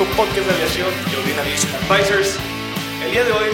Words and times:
Otro 0.00 0.14
podcast 0.16 0.46
de 0.46 0.52
aviación 0.54 0.88
de 1.10 1.16
Odin 1.16 1.38
Aviation 1.40 1.72
Advisors. 1.90 2.36
El 3.04 3.10
día 3.10 3.24
de 3.24 3.32
hoy, 3.32 3.46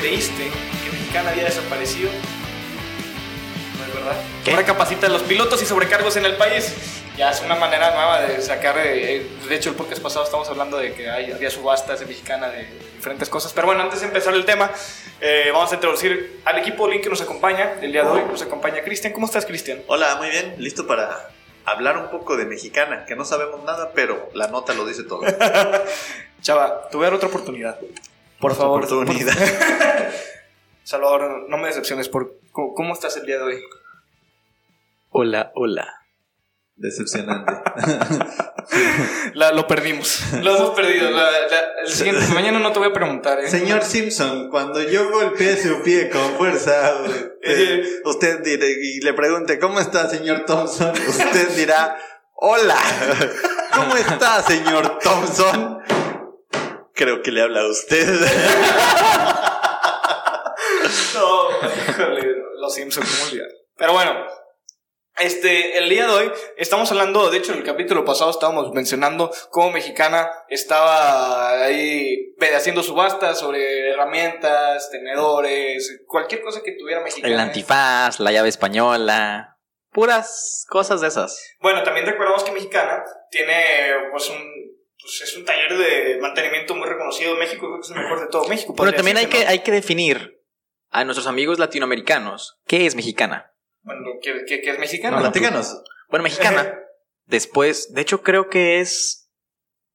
¿creíste 0.00 0.44
que 0.84 0.90
Mexicana 0.90 1.30
había 1.30 1.44
desaparecido? 1.44 2.10
No 3.78 3.84
es 3.84 3.94
verdad. 3.94 4.16
¿Qué? 4.44 4.50
Ahora 4.52 4.64
capacita 4.64 5.06
a 5.08 5.10
los 5.10 5.22
pilotos 5.22 5.60
y 5.62 5.66
sobrecargos 5.66 6.16
en 6.16 6.24
el 6.24 6.36
país. 6.36 6.74
Ya 7.18 7.30
es 7.30 7.40
una 7.42 7.56
manera 7.56 7.90
nueva 7.90 8.20
de 8.22 8.40
sacar. 8.40 8.76
eh, 8.78 9.26
De 9.48 9.54
hecho, 9.54 9.70
el 9.70 9.74
podcast 9.76 10.00
pasado 10.00 10.24
estamos 10.24 10.48
hablando 10.48 10.78
de 10.78 10.94
que 10.94 11.10
hay, 11.10 11.32
había 11.32 11.50
subastas 11.50 12.00
de 12.00 12.06
Mexicana 12.06 12.48
de 12.48 12.66
diferentes 12.96 13.28
cosas. 13.28 13.52
Pero 13.52 13.66
bueno, 13.66 13.82
antes 13.82 14.00
de 14.00 14.06
empezar 14.06 14.32
el 14.34 14.44
tema, 14.46 14.70
eh, 15.20 15.50
vamos 15.52 15.70
a 15.72 15.74
introducir 15.74 16.40
al 16.46 16.58
equipo 16.58 16.88
Link 16.88 17.02
que 17.02 17.10
nos 17.10 17.20
acompaña 17.20 17.72
el 17.82 17.92
día 17.92 18.04
de 18.04 18.08
hoy. 18.08 18.22
Nos 18.30 18.40
acompaña 18.40 18.80
Cristian. 18.82 19.12
¿Cómo 19.12 19.26
estás, 19.26 19.44
Cristian? 19.44 19.82
Hola, 19.88 20.16
muy 20.16 20.30
bien, 20.30 20.54
listo 20.58 20.86
para 20.86 21.28
hablar 21.70 21.98
un 21.98 22.10
poco 22.10 22.36
de 22.36 22.44
mexicana, 22.46 23.04
que 23.06 23.16
no 23.16 23.24
sabemos 23.24 23.62
nada, 23.64 23.92
pero 23.94 24.30
la 24.34 24.48
nota 24.48 24.74
lo 24.74 24.84
dice 24.86 25.02
todo. 25.04 25.22
Chava, 26.40 26.88
te 26.88 26.96
voy 26.96 27.04
a 27.06 27.08
dar 27.10 27.16
otra 27.16 27.28
oportunidad. 27.28 27.78
Por 28.40 28.52
Otra 28.52 28.62
favor. 28.64 28.84
oportunidad. 28.84 29.34
por- 29.36 29.48
Salvador, 30.84 31.46
no 31.48 31.56
me 31.58 31.66
decepciones. 31.68 32.08
Por, 32.08 32.34
¿cómo, 32.52 32.74
cómo 32.74 32.92
estás 32.94 33.16
el 33.16 33.26
día 33.26 33.36
de 33.38 33.42
hoy? 33.42 33.62
Hola, 35.10 35.50
hola. 35.54 35.97
Decepcionante. 36.80 37.52
La- 39.34 39.50
lo 39.52 39.66
perdimos. 39.66 40.20
Lo 40.42 40.56
hemos 40.56 40.70
perdido. 40.70 41.10
La- 41.10 41.30
la- 41.30 41.82
el 41.84 41.90
siguiente, 41.90 42.24
mañana 42.32 42.58
no 42.60 42.72
te 42.72 42.78
voy 42.78 42.88
a 42.88 42.92
preguntar. 42.92 43.40
¿eh? 43.40 43.48
Señor 43.48 43.82
Simpson, 43.82 44.48
cuando 44.50 44.80
yo 44.82 45.10
golpeé 45.10 45.60
su 45.60 45.82
pie 45.82 46.08
con 46.08 46.36
fuerza, 46.36 46.94
eh, 47.42 47.82
usted 48.04 48.40
dirá, 48.44 48.66
y 48.66 49.00
le 49.00 49.12
pregunte, 49.14 49.58
¿cómo 49.58 49.80
está, 49.80 50.08
señor 50.08 50.44
Thompson? 50.46 50.92
Usted 50.92 51.48
dirá, 51.56 51.96
hola. 52.34 52.76
¿Cómo 53.74 53.96
está, 53.96 54.42
señor 54.42 54.98
Thompson? 55.00 55.78
Creo 56.94 57.22
que 57.22 57.30
le 57.32 57.42
habla 57.42 57.60
a 57.62 57.66
usted. 57.68 58.08
No, 61.14 61.48
híjole, 61.88 62.26
los 62.60 62.74
Simpsons, 62.74 63.08
¿cómo 63.10 63.24
olvidar? 63.30 63.48
Pero 63.76 63.92
bueno, 63.92 64.12
este, 65.20 65.78
el 65.78 65.88
día 65.88 66.06
de 66.06 66.12
hoy 66.12 66.32
estamos 66.56 66.90
hablando, 66.90 67.30
de 67.30 67.38
hecho, 67.38 67.52
en 67.52 67.58
el 67.58 67.64
capítulo 67.64 68.04
pasado 68.04 68.30
estábamos 68.30 68.72
mencionando 68.72 69.30
cómo 69.50 69.72
Mexicana 69.72 70.30
estaba 70.48 71.62
ahí 71.64 72.34
haciendo 72.54 72.82
subastas 72.82 73.38
sobre 73.38 73.90
herramientas, 73.90 74.90
tenedores, 74.90 76.02
cualquier 76.06 76.42
cosa 76.42 76.62
que 76.62 76.72
tuviera 76.72 77.02
Mexicana. 77.02 77.34
El 77.34 77.40
antifaz, 77.40 78.20
la 78.20 78.32
llave 78.32 78.48
española. 78.48 79.56
Puras 79.90 80.66
cosas 80.68 81.00
de 81.00 81.08
esas. 81.08 81.56
Bueno, 81.60 81.82
también 81.82 82.06
recordamos 82.06 82.44
que 82.44 82.52
Mexicana 82.52 83.02
tiene, 83.30 83.92
pues, 84.10 84.28
un, 84.28 84.38
pues, 85.00 85.22
es 85.22 85.36
un 85.36 85.44
taller 85.44 85.76
de 85.76 86.18
mantenimiento 86.20 86.74
muy 86.74 86.86
reconocido 86.86 87.32
en 87.32 87.38
México, 87.38 87.66
creo 87.66 87.80
que 87.80 87.86
es 87.86 87.90
el 87.90 88.02
mejor 88.02 88.20
de 88.20 88.26
todo 88.28 88.48
México. 88.48 88.74
Pero 88.76 88.92
también 88.92 89.16
hay 89.16 89.26
que, 89.26 89.46
hay 89.46 89.60
que 89.60 89.72
definir 89.72 90.38
a 90.90 91.04
nuestros 91.04 91.26
amigos 91.26 91.58
latinoamericanos 91.58 92.58
qué 92.66 92.86
es 92.86 92.94
mexicana. 92.94 93.52
Bueno, 93.82 94.02
¿qué, 94.22 94.44
qué- 94.46 94.60
qué 94.60 94.70
es 94.70 94.78
mexicana? 94.78 95.16
No, 95.16 95.22
platícanos. 95.22 95.82
Bueno, 96.10 96.22
mexicana, 96.24 96.78
después, 97.26 97.92
de 97.94 98.00
hecho 98.02 98.22
creo 98.22 98.48
que 98.48 98.80
es... 98.80 99.30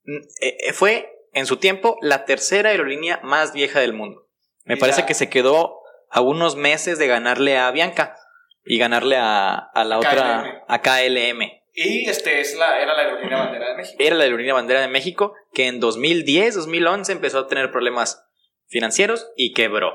mm, 0.03 0.17
eh, 0.41 0.57
eh, 0.67 0.73
fue 0.73 1.09
en 1.33 1.45
su 1.45 1.57
tiempo 1.57 1.97
la 2.01 2.25
tercera 2.25 2.69
aerolínea 2.69 3.19
más 3.23 3.53
vieja 3.53 3.79
del 3.79 3.93
mundo. 3.93 4.29
Me 4.65 4.75
Y 4.75 4.77
parece 4.79 5.01
ya- 5.01 5.05
que 5.07 5.13
se 5.13 5.29
quedó 5.29 5.79
a 6.09 6.21
unos 6.21 6.55
meses 6.55 6.99
de 6.99 7.07
ganarle 7.07 7.57
a 7.57 7.71
Bianca 7.71 8.15
y 8.63 8.77
ganarle 8.77 9.17
a, 9.17 9.55
a 9.55 9.83
la 9.83 9.97
otra, 9.97 10.63
a 10.67 10.81
KLM. 10.81 11.41
Y 11.75 12.07
este 12.07 12.39
es 12.39 12.55
la, 12.55 12.79
era 12.79 12.93
la 12.93 13.01
aerolínea 13.01 13.39
bandera 13.39 13.69
de 13.69 13.75
México. 13.75 13.97
era 13.99 14.15
la 14.15 14.23
aerolínea 14.25 14.53
bandera 14.53 14.81
de 14.81 14.87
México 14.87 15.33
que 15.53 15.65
en 15.67 15.79
2010, 15.79 16.53
2011 16.55 17.11
empezó 17.11 17.39
a 17.39 17.47
tener 17.47 17.71
problemas 17.71 18.23
financieros 18.67 19.31
y 19.35 19.53
quebró. 19.53 19.91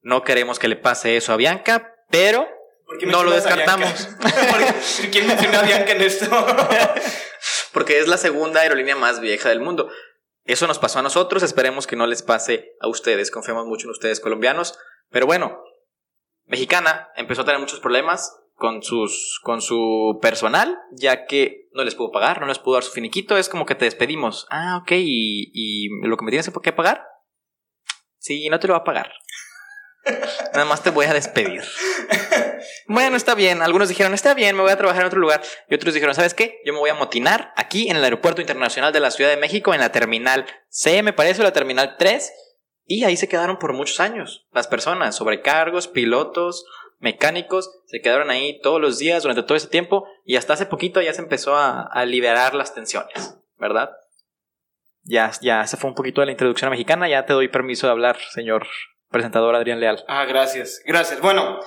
No 0.00 0.24
queremos 0.24 0.58
que 0.58 0.68
le 0.68 0.76
pase 0.76 1.16
eso 1.18 1.34
a 1.34 1.36
Bianca, 1.36 1.94
pero 2.10 2.48
¿Por 2.90 2.98
qué 2.98 3.06
no 3.06 3.22
lo 3.22 3.30
descartamos. 3.30 4.08
¿Quién 5.12 5.28
mencionó 5.28 5.60
a 5.60 5.62
Bianca 5.62 5.92
en 5.92 6.02
esto? 6.02 6.26
porque 7.72 8.00
es 8.00 8.08
la 8.08 8.16
segunda 8.16 8.62
aerolínea 8.62 8.96
más 8.96 9.20
vieja 9.20 9.48
del 9.48 9.60
mundo. 9.60 9.92
Eso 10.42 10.66
nos 10.66 10.80
pasó 10.80 10.98
a 10.98 11.02
nosotros, 11.02 11.44
esperemos 11.44 11.86
que 11.86 11.94
no 11.94 12.08
les 12.08 12.24
pase 12.24 12.72
a 12.80 12.88
ustedes, 12.88 13.30
confiamos 13.30 13.66
mucho 13.66 13.86
en 13.86 13.92
ustedes 13.92 14.18
colombianos, 14.18 14.76
pero 15.08 15.24
bueno, 15.24 15.62
Mexicana 16.46 17.10
empezó 17.14 17.42
a 17.42 17.44
tener 17.44 17.60
muchos 17.60 17.78
problemas 17.78 18.36
con 18.56 18.82
sus 18.82 19.38
con 19.44 19.62
su 19.62 20.18
personal, 20.20 20.76
ya 20.90 21.26
que 21.26 21.68
no 21.72 21.84
les 21.84 21.94
pudo 21.94 22.10
pagar, 22.10 22.40
no 22.40 22.48
les 22.48 22.58
pudo 22.58 22.74
dar 22.74 22.82
su 22.82 22.90
finiquito, 22.90 23.36
es 23.36 23.48
como 23.48 23.66
que 23.66 23.76
te 23.76 23.84
despedimos. 23.84 24.48
Ah, 24.50 24.80
ok, 24.82 24.90
¿y, 24.96 25.52
y 25.54 26.08
lo 26.08 26.16
que 26.16 26.24
me 26.24 26.32
tienes 26.32 26.50
que 26.50 26.72
pagar? 26.72 27.06
Sí, 28.18 28.48
no 28.48 28.58
te 28.58 28.66
lo 28.66 28.74
va 28.74 28.80
a 28.80 28.84
pagar. 28.84 29.12
Nada 30.52 30.64
más 30.64 30.82
te 30.82 30.90
voy 30.90 31.06
a 31.06 31.14
despedir. 31.14 31.62
Bueno, 32.92 33.16
está 33.16 33.36
bien. 33.36 33.62
Algunos 33.62 33.88
dijeron, 33.88 34.14
está 34.14 34.34
bien, 34.34 34.56
me 34.56 34.62
voy 34.62 34.72
a 34.72 34.76
trabajar 34.76 35.02
en 35.02 35.06
otro 35.06 35.20
lugar. 35.20 35.40
Y 35.68 35.76
otros 35.76 35.94
dijeron, 35.94 36.12
¿sabes 36.12 36.34
qué? 36.34 36.58
Yo 36.64 36.72
me 36.72 36.80
voy 36.80 36.90
a 36.90 36.94
motinar 36.94 37.52
aquí 37.54 37.88
en 37.88 37.96
el 37.96 38.02
Aeropuerto 38.02 38.40
Internacional 38.40 38.92
de 38.92 38.98
la 38.98 39.12
Ciudad 39.12 39.30
de 39.30 39.36
México, 39.36 39.72
en 39.72 39.78
la 39.78 39.92
Terminal 39.92 40.44
C, 40.70 41.00
me 41.04 41.12
parece, 41.12 41.40
o 41.40 41.44
la 41.44 41.52
Terminal 41.52 41.94
3. 42.00 42.32
Y 42.86 43.04
ahí 43.04 43.16
se 43.16 43.28
quedaron 43.28 43.60
por 43.60 43.74
muchos 43.74 44.00
años. 44.00 44.48
Las 44.50 44.66
personas, 44.66 45.14
sobrecargos, 45.14 45.86
pilotos, 45.86 46.66
mecánicos, 46.98 47.70
se 47.86 48.00
quedaron 48.00 48.28
ahí 48.28 48.60
todos 48.60 48.80
los 48.80 48.98
días 48.98 49.22
durante 49.22 49.44
todo 49.44 49.54
ese 49.54 49.68
tiempo. 49.68 50.08
Y 50.24 50.34
hasta 50.34 50.54
hace 50.54 50.66
poquito 50.66 51.00
ya 51.00 51.14
se 51.14 51.22
empezó 51.22 51.54
a, 51.56 52.04
liberar 52.06 52.56
las 52.56 52.74
tensiones, 52.74 53.38
¿verdad? 53.56 53.92
Ya, 55.04 55.30
ya, 55.40 55.62
esa 55.62 55.76
fue 55.76 55.90
un 55.90 55.94
poquito 55.94 56.22
de 56.22 56.26
la 56.26 56.32
introducción 56.32 56.72
mexicana. 56.72 57.08
Ya 57.08 57.24
te 57.24 57.34
doy 57.34 57.46
permiso 57.46 57.86
de 57.86 57.92
hablar, 57.92 58.18
señor 58.32 58.66
presentador 59.10 59.54
Adrián 59.54 59.78
Leal. 59.78 60.04
Ah, 60.08 60.24
gracias, 60.24 60.82
gracias. 60.84 61.20
Bueno, 61.20 61.60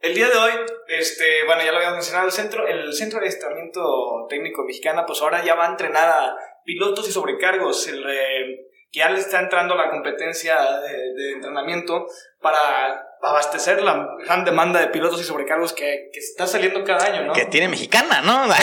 el 0.00 0.14
día 0.14 0.28
de 0.28 0.36
hoy, 0.36 0.52
este, 0.88 1.44
bueno, 1.46 1.62
ya 1.62 1.70
lo 1.72 1.78
habíamos 1.78 1.96
mencionado, 1.96 2.26
el 2.26 2.32
centro, 2.32 2.66
el 2.66 2.92
centro 2.94 3.18
de 3.18 3.26
adiestramiento 3.26 4.26
técnico 4.28 4.62
mexicana, 4.64 5.06
pues 5.06 5.20
ahora 5.22 5.44
ya 5.44 5.54
va 5.54 5.66
a 5.66 5.70
entrenar 5.70 6.08
a 6.08 6.36
pilotos 6.64 7.08
y 7.08 7.12
sobrecargos, 7.12 7.88
el, 7.88 8.04
eh, 8.08 8.66
que 8.92 9.00
ya 9.00 9.10
le 9.10 9.18
está 9.18 9.40
entrando 9.40 9.74
la 9.74 9.90
competencia 9.90 10.56
de, 10.80 11.14
de 11.14 11.32
entrenamiento 11.32 12.06
para 12.40 13.06
abastecer 13.22 13.82
la 13.82 14.08
gran 14.24 14.44
demanda 14.44 14.80
de 14.80 14.88
pilotos 14.88 15.20
y 15.20 15.24
sobrecargos 15.24 15.72
que, 15.72 16.10
que 16.12 16.20
está 16.20 16.46
saliendo 16.46 16.84
cada 16.84 17.06
año, 17.06 17.24
¿no? 17.24 17.32
Que 17.32 17.46
tiene 17.46 17.68
mexicana, 17.68 18.20
¿no? 18.20 18.46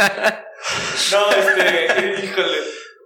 No, 1.10 1.30
este, 1.30 2.24
híjole. 2.24 2.58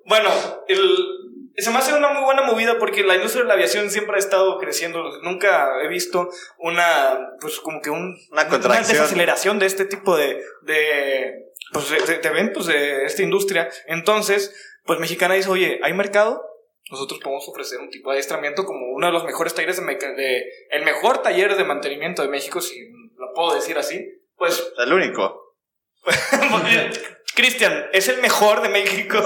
Bueno, 0.05 0.31
el, 0.69 1.24
se 1.63 1.71
me 1.71 1.79
hace 1.79 1.95
una 1.95 2.09
muy 2.13 2.23
buena 2.25 2.43
movida 2.43 2.79
porque 2.79 3.05
la 3.05 3.15
industria 3.15 3.43
de 3.43 3.49
la 3.49 3.55
aviación 3.55 3.91
siempre 3.91 4.17
ha 4.17 4.19
estado 4.19 4.59
creciendo. 4.59 5.21
Nunca 5.23 5.83
he 5.83 5.89
visto 5.89 6.29
una, 6.59 7.31
pues 7.41 7.61
como 7.61 7.81
que 7.81 7.91
un, 7.91 8.17
Una 8.33 8.49
contracción. 8.49 8.97
desaceleración 8.97 9.59
de 9.59 9.67
este 9.67 9.85
tipo 9.85 10.17
de, 10.17 10.43
de, 10.63 11.53
pues, 11.73 11.91
de, 11.91 12.19
de 12.19 12.29
eventos 12.29 12.67
de 12.67 13.05
esta 13.05 13.23
industria. 13.23 13.69
Entonces, 13.87 14.55
pues 14.85 14.99
Mexicana 14.99 15.35
dice, 15.35 15.49
oye, 15.51 15.81
¿hay 15.83 15.93
mercado? 15.93 16.43
Nosotros 16.91 17.21
podemos 17.21 17.49
ofrecer 17.49 17.79
un 17.81 17.89
tipo 17.91 18.11
de 18.11 18.17
adiestramiento 18.17 18.65
como 18.65 18.93
uno 18.93 19.07
de 19.07 19.13
los 19.13 19.25
mejores 19.25 19.55
talleres 19.55 19.77
de, 19.77 19.85
de 19.95 20.45
el 20.71 20.85
mejor 20.85 21.23
taller 21.23 21.57
de 21.57 21.65
mantenimiento 21.65 22.23
de 22.23 22.29
México, 22.29 22.61
si 22.61 22.79
lo 23.17 23.33
puedo 23.35 23.55
decir 23.55 23.79
así. 23.79 24.05
Pues 24.37 24.73
El 24.79 24.93
único. 24.93 25.57
Cristian, 27.35 27.87
es 27.93 28.09
el 28.09 28.21
mejor 28.21 28.63
de 28.63 28.69
México. 28.69 29.19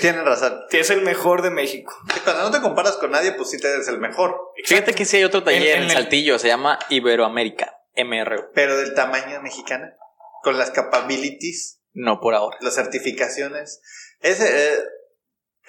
Tienen 0.00 0.24
razón. 0.24 0.60
Es 0.70 0.90
el 0.90 1.02
mejor 1.02 1.42
de 1.42 1.50
México. 1.50 1.94
Cuando 2.24 2.42
no 2.42 2.50
te 2.50 2.60
comparas 2.60 2.96
con 2.96 3.10
nadie, 3.10 3.32
pues 3.32 3.50
sí 3.50 3.58
te 3.58 3.72
eres 3.72 3.88
el 3.88 3.98
mejor. 3.98 4.52
Fíjate 4.64 4.94
que 4.94 5.04
sí 5.04 5.16
hay 5.16 5.24
otro 5.24 5.42
taller 5.42 5.82
en, 5.82 5.90
Saltillo, 5.90 6.38
se 6.38 6.48
llama 6.48 6.78
Iberoamérica, 6.90 7.74
MRO. 7.96 8.50
Pero 8.54 8.76
del 8.76 8.94
tamaño 8.94 9.40
mexicana, 9.42 9.96
con 10.42 10.58
las 10.58 10.70
capabilities. 10.70 11.80
No 11.92 12.20
por 12.20 12.34
ahora. 12.34 12.56
Las 12.60 12.74
certificaciones. 12.74 13.80
Ese, 14.20 14.68
eh, 14.68 14.78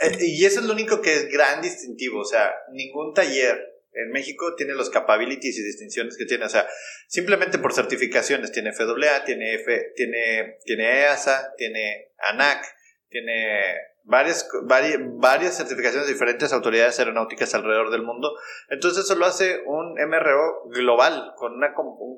eh, 0.01 0.17
y 0.19 0.45
eso 0.45 0.59
es 0.59 0.65
lo 0.65 0.73
único 0.73 1.01
que 1.01 1.13
es 1.15 1.29
gran 1.29 1.61
distintivo. 1.61 2.19
O 2.21 2.25
sea, 2.25 2.51
ningún 2.71 3.13
taller 3.13 3.78
en 4.03 4.11
México 4.11 4.55
tiene 4.55 4.73
los 4.73 4.89
capabilities 4.89 5.57
y 5.57 5.63
distinciones 5.63 6.17
que 6.17 6.25
tiene. 6.25 6.45
O 6.45 6.49
sea, 6.49 6.67
simplemente 7.07 7.57
por 7.59 7.73
certificaciones. 7.73 8.51
Tiene 8.51 8.73
FAA, 8.73 9.23
tiene, 9.25 9.55
F, 9.55 9.93
tiene, 9.95 10.57
tiene 10.65 11.01
EASA, 11.01 11.53
tiene 11.57 12.11
ANAC, 12.17 12.65
tiene 13.09 13.75
varias, 14.03 14.49
varias, 14.63 14.99
varias 15.17 15.57
certificaciones 15.57 16.07
de 16.07 16.13
diferentes 16.13 16.51
autoridades 16.51 16.99
aeronáuticas 16.99 17.53
alrededor 17.53 17.91
del 17.91 18.03
mundo. 18.03 18.33
Entonces 18.69 19.05
eso 19.05 19.15
lo 19.15 19.25
hace 19.25 19.61
un 19.65 19.93
MRO 19.93 20.69
global, 20.69 21.33
con 21.35 21.53
una, 21.53 21.73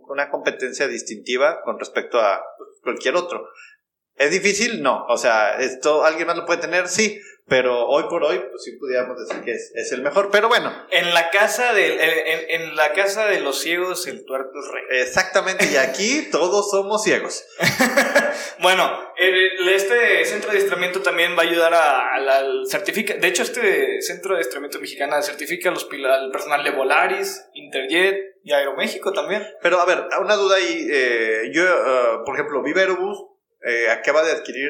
una 0.08 0.30
competencia 0.30 0.88
distintiva 0.88 1.62
con 1.64 1.80
respecto 1.80 2.20
a 2.20 2.42
cualquier 2.84 3.16
otro. 3.16 3.48
¿Es 4.16 4.32
difícil? 4.32 4.82
No. 4.82 5.06
O 5.08 5.18
sea, 5.18 5.60
esto 5.60 6.06
alguien 6.06 6.28
más 6.28 6.38
lo 6.38 6.46
puede 6.46 6.62
tener, 6.62 6.88
sí. 6.88 7.20
Pero 7.48 7.88
hoy 7.88 8.04
por 8.10 8.24
hoy, 8.24 8.40
pues 8.50 8.64
sí 8.64 8.72
pudiéramos 8.74 9.18
decir 9.20 9.44
que 9.44 9.52
es, 9.52 9.92
el 9.92 10.02
mejor. 10.02 10.30
Pero 10.32 10.48
bueno. 10.48 10.72
En 10.90 11.14
la 11.14 11.30
casa 11.32 11.74
de, 11.74 12.46
en, 12.50 12.76
la 12.76 12.94
casa 12.94 13.26
de 13.26 13.42
los 13.42 13.60
ciegos, 13.60 14.08
el 14.08 14.26
tuerto 14.26 14.52
es 14.60 14.72
rey. 14.72 14.84
Exactamente, 15.02 15.68
y 15.72 15.76
aquí 15.76 16.28
todos 16.32 16.72
somos 16.72 17.04
ciegos. 17.04 17.44
bueno, 18.62 18.90
este 19.18 20.24
centro 20.26 20.52
de 20.52 20.58
adiestramiento 20.58 21.02
también 21.02 21.36
va 21.38 21.44
a 21.44 21.46
ayudar 21.46 21.74
a, 21.74 22.20
la 22.20 22.42
certifica. 22.70 23.16
De 23.16 23.28
hecho, 23.28 23.44
este 23.44 24.02
centro 24.02 24.32
de 24.32 24.42
adiestramiento 24.42 24.80
mexicana 24.80 25.22
certifica 25.22 25.72
los, 25.72 25.90
al 25.92 26.32
personal 26.32 26.64
de 26.64 26.72
Volaris, 26.72 27.46
Interjet 27.54 28.38
y 28.44 28.54
Aeroméxico 28.54 29.12
también. 29.12 29.46
Pero 29.62 29.80
a 29.80 29.86
ver, 29.86 30.06
una 30.22 30.36
duda 30.36 30.56
ahí. 30.56 30.88
Eh, 30.90 31.52
yo, 31.54 31.64
eh, 31.64 32.20
por 32.26 32.36
ejemplo, 32.36 32.64
Viverobus 32.64 33.18
eh, 33.66 33.90
acaba 33.90 34.24
de 34.24 34.32
adquirir 34.32 34.70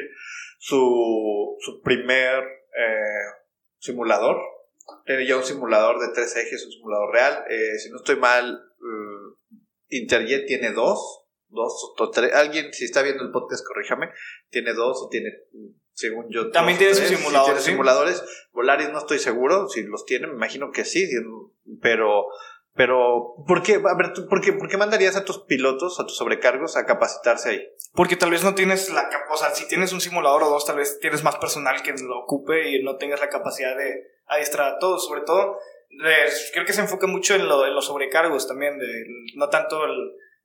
su, 0.58 1.56
su 1.60 1.80
primer 1.82 2.61
eh, 2.78 3.24
simulador. 3.78 4.40
Tiene 5.06 5.26
ya 5.26 5.36
un 5.36 5.44
simulador 5.44 6.00
de 6.00 6.12
tres 6.12 6.34
ejes, 6.36 6.64
un 6.64 6.72
simulador 6.72 7.12
real. 7.12 7.44
Eh, 7.48 7.78
si 7.78 7.90
no 7.90 7.98
estoy 7.98 8.16
mal, 8.16 8.60
Interjet 9.88 10.46
tiene 10.46 10.72
dos, 10.72 11.24
dos 11.48 11.94
o 11.98 12.10
tres. 12.10 12.32
Alguien, 12.32 12.72
si 12.72 12.84
está 12.84 13.02
viendo 13.02 13.22
el 13.22 13.30
podcast, 13.30 13.64
corríjame. 13.66 14.10
Tiene 14.50 14.72
dos 14.72 15.02
o 15.02 15.08
tiene, 15.08 15.30
según 15.92 16.30
yo. 16.30 16.50
También 16.50 16.78
tiene 16.78 16.94
sus 16.94 17.06
simuladores. 17.06 17.62
simuladores. 17.62 18.22
Volaris 18.52 18.90
no 18.90 18.98
estoy 18.98 19.18
seguro 19.18 19.68
si 19.68 19.82
los 19.82 20.04
tiene, 20.04 20.26
me 20.26 20.34
imagino 20.34 20.72
que 20.72 20.84
sí, 20.84 21.08
pero 21.80 22.26
pero, 22.74 23.34
¿por 23.46 23.62
qué, 23.62 23.74
a 23.74 23.96
ver, 23.96 24.12
¿por 24.28 24.40
qué, 24.40 24.54
¿por 24.54 24.68
qué 24.68 24.78
mandarías 24.78 25.16
a 25.16 25.24
tus 25.24 25.40
pilotos, 25.40 26.00
a 26.00 26.04
tus 26.04 26.16
sobrecargos, 26.16 26.76
a 26.76 26.86
capacitarse 26.86 27.50
ahí? 27.50 27.68
Porque 27.94 28.16
tal 28.16 28.30
vez 28.30 28.42
no 28.42 28.54
tienes 28.54 28.90
la 28.90 29.10
o 29.30 29.36
sea, 29.36 29.50
si 29.50 29.68
tienes 29.68 29.92
un 29.92 30.00
simulador 30.00 30.42
o 30.44 30.50
dos, 30.50 30.64
tal 30.64 30.76
vez 30.76 30.98
tienes 30.98 31.22
más 31.22 31.36
personal 31.36 31.82
que 31.82 31.92
lo 31.92 32.20
ocupe 32.20 32.70
y 32.70 32.82
no 32.82 32.96
tengas 32.96 33.20
la 33.20 33.28
capacidad 33.28 33.76
de 33.76 34.10
adiestrar 34.26 34.74
a 34.74 34.78
todos. 34.78 35.06
Sobre 35.06 35.20
todo, 35.20 35.58
creo 36.52 36.64
que 36.64 36.72
se 36.72 36.80
enfoca 36.80 37.06
mucho 37.06 37.34
en, 37.34 37.46
lo, 37.46 37.66
en 37.66 37.74
los 37.74 37.86
sobrecargos 37.86 38.48
también, 38.48 38.78
de, 38.78 39.04
no 39.34 39.50
tanto 39.50 39.86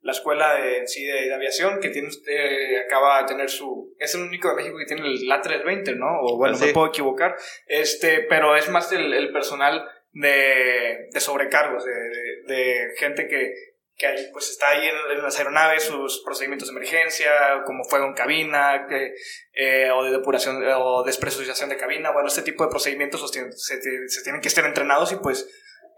la 0.00 0.12
escuela 0.12 0.54
de, 0.54 0.86
sí, 0.86 1.04
de, 1.04 1.32
aviación, 1.32 1.80
que 1.80 1.88
tiene, 1.88 2.08
eh, 2.28 2.82
acaba 2.86 3.22
de 3.22 3.28
tener 3.28 3.50
su... 3.50 3.94
Es 3.98 4.14
el 4.14 4.22
único 4.22 4.48
de 4.48 4.54
México 4.56 4.76
que 4.78 4.86
tiene 4.86 5.06
el 5.06 5.30
A320, 5.30 5.96
¿no? 5.96 6.20
O 6.22 6.36
bueno, 6.36 6.58
me 6.58 6.72
puedo 6.72 6.88
equivocar. 6.88 7.36
Este, 7.66 8.26
pero 8.28 8.54
es 8.56 8.68
más 8.68 8.92
el, 8.92 9.12
el 9.12 9.32
personal 9.32 9.86
de, 10.12 11.08
de 11.12 11.20
sobrecargos, 11.20 11.84
de, 11.84 12.54
de, 12.54 12.94
gente 12.96 13.26
que, 13.28 13.52
que 13.96 14.06
ahí, 14.06 14.28
pues 14.32 14.48
está 14.50 14.68
ahí 14.70 14.88
en, 14.88 15.22
las 15.22 15.38
aeronaves, 15.38 15.84
sus 15.84 16.22
procedimientos 16.24 16.68
de 16.68 16.76
emergencia, 16.76 17.30
como 17.66 17.84
fuego 17.84 18.06
en 18.06 18.14
cabina, 18.14 18.86
que, 18.88 19.14
eh, 19.52 19.90
o 19.90 20.04
de 20.04 20.10
depuración 20.10 20.62
o 20.76 21.02
despresurización 21.04 21.68
de 21.68 21.76
cabina, 21.76 22.12
bueno, 22.12 22.28
este 22.28 22.42
tipo 22.42 22.64
de 22.64 22.70
procedimientos 22.70 23.30
se, 23.30 23.52
se, 23.52 24.22
tienen 24.22 24.40
que 24.40 24.48
estar 24.48 24.64
entrenados 24.64 25.12
y 25.12 25.16
pues 25.16 25.48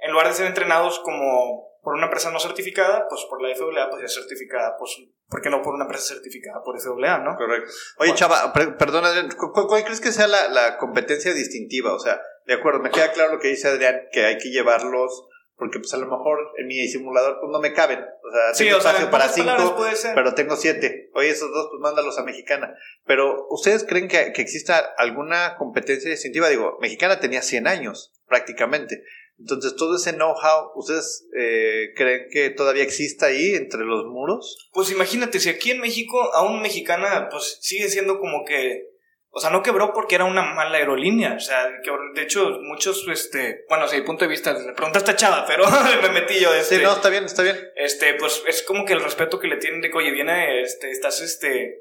en 0.02 0.12
lugar 0.12 0.28
de 0.28 0.34
ser 0.34 0.46
entrenados 0.46 0.98
como 1.00 1.70
por 1.82 1.94
una 1.94 2.06
empresa 2.06 2.30
no 2.30 2.40
certificada, 2.40 3.06
pues 3.08 3.24
por 3.28 3.40
la 3.40 3.54
FAA, 3.54 3.88
pues 3.88 4.02
ya 4.02 4.08
certificada, 4.08 4.76
pues, 4.78 4.96
¿por 5.28 5.40
qué 5.40 5.48
no 5.48 5.62
por 5.62 5.74
una 5.74 5.84
empresa 5.84 6.14
certificada 6.14 6.62
por 6.62 6.78
FAA, 6.78 7.18
no? 7.18 7.36
Correcto. 7.36 7.70
Oye, 7.98 8.14
Chava, 8.14 8.52
perdona, 8.52 9.10
¿cuál, 9.36 9.84
crees 9.84 10.00
que 10.00 10.12
sea 10.12 10.26
la, 10.26 10.48
la 10.48 10.76
competencia 10.76 11.32
distintiva? 11.32 11.94
O 11.94 11.98
sea, 11.98 12.20
de 12.50 12.56
acuerdo, 12.56 12.80
me 12.80 12.90
queda 12.90 13.12
claro 13.12 13.34
lo 13.34 13.38
que 13.38 13.46
dice 13.46 13.68
Adrián, 13.68 14.08
que 14.10 14.24
hay 14.24 14.36
que 14.36 14.50
llevarlos, 14.50 15.28
porque 15.54 15.78
pues 15.78 15.94
a 15.94 15.98
lo 15.98 16.06
mejor 16.08 16.36
en 16.58 16.66
mi 16.66 16.88
simulador 16.88 17.38
pues 17.38 17.48
no 17.52 17.60
me 17.60 17.72
caben. 17.72 18.00
O 18.00 18.32
sea, 18.32 18.52
tengo 18.58 18.78
espacio 18.78 19.08
para 19.08 19.28
cinco, 19.28 19.76
pero 20.16 20.34
tengo 20.34 20.56
siete. 20.56 21.10
Oye, 21.14 21.28
esos 21.28 21.48
dos 21.52 21.68
pues 21.70 21.80
mándalos 21.80 22.18
a 22.18 22.24
Mexicana. 22.24 22.74
Pero, 23.06 23.46
¿ustedes 23.50 23.84
creen 23.84 24.08
que, 24.08 24.32
que 24.32 24.42
exista 24.42 24.78
alguna 24.98 25.54
competencia 25.58 26.10
distintiva? 26.10 26.48
Digo, 26.48 26.76
Mexicana 26.80 27.20
tenía 27.20 27.40
100 27.40 27.68
años, 27.68 28.12
prácticamente. 28.26 29.04
Entonces, 29.38 29.76
todo 29.76 29.94
ese 29.94 30.14
know-how, 30.14 30.72
¿ustedes 30.74 31.28
eh, 31.38 31.92
creen 31.94 32.26
que 32.32 32.50
todavía 32.50 32.82
exista 32.82 33.26
ahí 33.26 33.54
entre 33.54 33.84
los 33.84 34.06
muros? 34.06 34.70
Pues 34.72 34.90
imagínate, 34.90 35.38
si 35.38 35.50
aquí 35.50 35.70
en 35.70 35.80
México, 35.80 36.34
aún 36.34 36.60
mexicana, 36.62 37.28
pues 37.30 37.58
sigue 37.60 37.88
siendo 37.88 38.18
como 38.18 38.44
que 38.44 38.89
o 39.32 39.40
sea, 39.40 39.50
no 39.50 39.62
quebró 39.62 39.92
porque 39.92 40.16
era 40.16 40.24
una 40.24 40.42
mala 40.42 40.78
aerolínea. 40.78 41.34
O 41.34 41.40
sea, 41.40 41.68
de 41.68 42.22
hecho, 42.22 42.58
muchos, 42.62 43.06
este, 43.08 43.64
bueno, 43.68 43.84
desde 43.84 43.98
mi 43.98 44.06
punto 44.06 44.24
de 44.24 44.30
vista, 44.30 44.52
la 44.52 44.74
pregunta 44.74 44.98
está 44.98 45.12
echada, 45.12 45.44
pero 45.46 45.64
me 46.02 46.08
metí 46.10 46.40
yo. 46.40 46.52
Este, 46.52 46.76
sí, 46.76 46.82
no, 46.82 46.92
está 46.92 47.08
bien, 47.08 47.24
está 47.24 47.42
bien. 47.42 47.56
Este, 47.76 48.14
pues 48.14 48.42
es 48.46 48.62
como 48.62 48.84
que 48.84 48.92
el 48.92 49.02
respeto 49.02 49.38
que 49.38 49.46
le 49.46 49.56
tienen 49.56 49.80
de 49.80 49.90
que, 49.90 49.96
oye, 49.96 50.10
viene, 50.10 50.62
este, 50.62 50.90
estás, 50.90 51.20
este, 51.20 51.80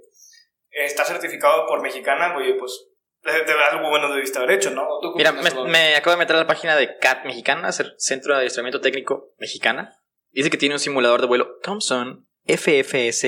está 0.70 1.06
certificado 1.06 1.66
por 1.66 1.82
mexicana, 1.82 2.36
oye, 2.38 2.54
pues 2.54 2.90
de, 3.24 3.54
algo 3.72 3.90
bueno 3.90 4.14
de 4.14 4.22
vista 4.22 4.40
derecho, 4.42 4.70
¿no? 4.72 4.88
Mira, 5.16 5.32
me, 5.32 5.96
acabo 5.96 6.12
de 6.12 6.20
meter 6.20 6.36
a 6.36 6.40
la 6.40 6.48
página 6.48 6.76
de 6.76 6.98
CAT 6.98 7.26
Mexicana, 7.26 7.72
Centro 7.72 8.34
de 8.34 8.40
Adiestramiento 8.40 8.80
Técnico 8.80 9.34
Mexicana. 9.38 9.98
Dice 10.32 10.50
que 10.50 10.58
tiene 10.58 10.76
un 10.76 10.80
simulador 10.80 11.22
de 11.22 11.28
vuelo 11.28 11.58
Thompson 11.64 12.28
FFS 12.46 13.24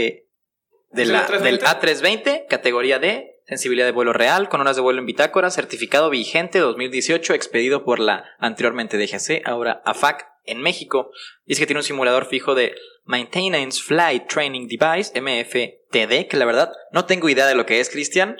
de 0.91 1.05
la, 1.05 1.25
del 1.25 1.59
A320, 1.61 2.47
categoría 2.47 2.99
D, 2.99 3.30
sensibilidad 3.51 3.85
de 3.85 3.91
vuelo 3.91 4.13
real, 4.13 4.47
con 4.47 4.61
horas 4.61 4.77
de 4.77 4.81
vuelo 4.81 5.01
en 5.01 5.05
bitácora, 5.05 5.51
certificado 5.51 6.09
vigente 6.09 6.59
2018, 6.59 7.33
expedido 7.33 7.83
por 7.83 7.99
la 7.99 8.23
anteriormente 8.39 8.97
DGC, 8.97 9.41
ahora 9.45 9.81
AFAC, 9.83 10.25
en 10.45 10.61
México. 10.61 11.11
Dice 11.45 11.59
que 11.59 11.65
tiene 11.65 11.81
un 11.81 11.83
simulador 11.83 12.27
fijo 12.27 12.55
de 12.55 12.73
Maintenance 13.03 13.81
Flight 13.83 14.25
Training 14.29 14.69
Device, 14.69 15.19
MFTD, 15.19 16.29
que 16.29 16.37
la 16.37 16.45
verdad 16.45 16.71
no 16.93 17.03
tengo 17.03 17.27
idea 17.27 17.45
de 17.45 17.55
lo 17.55 17.65
que 17.65 17.81
es, 17.81 17.89
Cristian, 17.89 18.37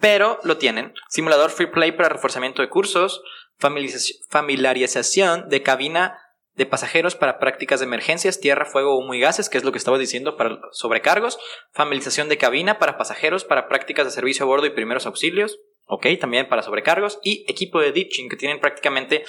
pero 0.00 0.40
lo 0.42 0.56
tienen. 0.56 0.92
Simulador 1.08 1.50
Free 1.50 1.68
Play 1.68 1.92
para 1.92 2.08
reforzamiento 2.08 2.60
de 2.60 2.68
cursos, 2.68 3.22
familiarización 3.58 5.48
de 5.48 5.62
cabina 5.62 6.18
de 6.58 6.66
pasajeros 6.66 7.14
para 7.14 7.38
prácticas 7.38 7.78
de 7.78 7.86
emergencias, 7.86 8.40
tierra, 8.40 8.64
fuego, 8.64 8.98
humo 8.98 9.14
y 9.14 9.20
gases, 9.20 9.48
que 9.48 9.58
es 9.58 9.64
lo 9.64 9.70
que 9.70 9.78
estaba 9.78 9.96
diciendo 9.96 10.36
para 10.36 10.58
sobrecargos, 10.72 11.38
familiarización 11.70 12.28
de 12.28 12.36
cabina 12.36 12.80
para 12.80 12.98
pasajeros 12.98 13.44
para 13.44 13.68
prácticas 13.68 14.06
de 14.06 14.10
servicio 14.10 14.44
a 14.44 14.48
bordo 14.48 14.66
y 14.66 14.70
primeros 14.70 15.06
auxilios, 15.06 15.60
ok, 15.84 16.06
también 16.20 16.48
para 16.48 16.62
sobrecargos, 16.62 17.20
y 17.22 17.46
equipo 17.48 17.80
de 17.80 17.92
ditching, 17.92 18.28
que 18.28 18.34
tienen 18.34 18.58
prácticamente 18.58 19.24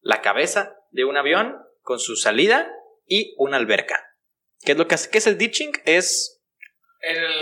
la 0.00 0.20
cabeza 0.20 0.74
de 0.90 1.04
un 1.04 1.16
avión 1.16 1.62
con 1.80 2.00
su 2.00 2.16
salida 2.16 2.68
y 3.06 3.36
una 3.38 3.56
alberca. 3.56 4.04
¿Qué 4.64 4.72
es 4.72 4.78
lo 4.78 4.88
que 4.88 4.96
hace? 4.96 5.10
¿Qué 5.10 5.18
es 5.18 5.28
el 5.28 5.38
ditching? 5.38 5.70
Es, 5.84 6.42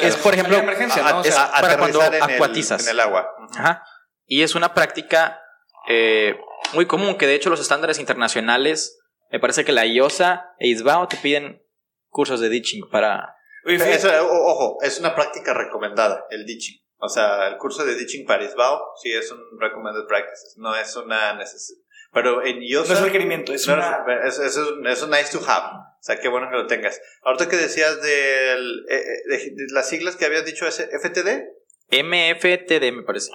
es 0.00 0.16
por 0.16 0.34
ejemplo, 0.34 0.58
emergencia, 0.58 1.02
para 1.02 1.78
cuando 1.78 2.02
acuatizas. 2.02 2.82
en 2.82 2.90
el 2.90 3.00
agua. 3.00 3.30
Ajá. 3.56 3.82
Y 4.26 4.42
es 4.42 4.54
una 4.54 4.74
práctica 4.74 5.40
eh, 5.88 6.36
muy 6.74 6.84
común, 6.84 7.16
que 7.16 7.26
de 7.26 7.34
hecho 7.34 7.48
los 7.48 7.60
estándares 7.60 7.98
internacionales 7.98 8.98
me 9.32 9.40
parece 9.40 9.64
que 9.64 9.72
la 9.72 9.86
IOSA 9.86 10.54
e 10.58 10.68
ISBAO 10.68 11.08
te 11.08 11.16
piden 11.16 11.62
cursos 12.08 12.38
de 12.38 12.50
ditching 12.50 12.88
para... 12.90 13.34
ojo, 13.64 14.76
es 14.82 15.00
una 15.00 15.14
práctica 15.14 15.54
recomendada, 15.54 16.26
el 16.28 16.44
ditching. 16.44 16.78
O 16.98 17.08
sea, 17.08 17.48
el 17.48 17.56
curso 17.56 17.84
de 17.86 17.94
ditching 17.94 18.26
para 18.26 18.44
ISBAO 18.44 18.92
sí 19.02 19.10
es 19.10 19.32
un 19.32 19.40
recommended 19.58 20.06
practice, 20.06 20.52
no 20.58 20.76
es 20.76 20.94
una 20.96 21.34
necesidad. 21.34 21.80
Pero 22.12 22.44
en 22.44 22.62
IOSA... 22.62 22.92
No 22.92 22.98
es 22.98 23.04
requerimiento, 23.06 23.54
es, 23.54 23.66
una... 23.66 24.04
es, 24.22 24.38
es, 24.38 24.56
un 24.58 24.82
nice 25.10 25.32
to 25.32 25.40
have. 25.48 25.78
O 25.78 26.02
sea, 26.02 26.20
qué 26.20 26.28
bueno 26.28 26.50
que 26.50 26.56
lo 26.56 26.66
tengas. 26.66 27.00
Ahorita 27.22 27.48
que 27.48 27.56
decías 27.56 28.02
del, 28.02 28.84
eh, 28.90 28.96
eh, 28.96 29.50
de, 29.54 29.66
las 29.72 29.88
siglas 29.88 30.16
que 30.16 30.26
habías 30.26 30.44
dicho, 30.44 30.66
¿es 30.66 30.76
FTD? 30.76 31.48
MFTD, 31.90 32.92
me 32.92 33.02
parece. 33.02 33.30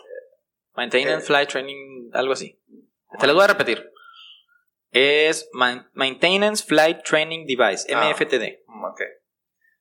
Maintenance 0.76 1.24
eh. 1.24 1.26
Flight 1.26 1.50
Training, 1.50 2.12
algo 2.14 2.34
así. 2.34 2.62
Te 3.20 3.26
lo 3.26 3.34
voy 3.34 3.46
a 3.46 3.48
repetir. 3.48 3.92
Es 5.00 5.48
Maintenance 5.54 6.66
Flight 6.66 7.04
Training 7.04 7.46
Device, 7.46 7.86
ah, 7.94 8.10
MFTD. 8.10 8.64
ok. 8.68 9.02